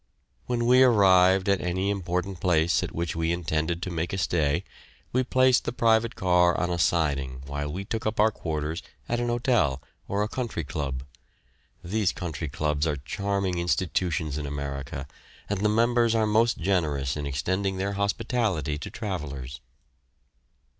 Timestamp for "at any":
1.47-1.91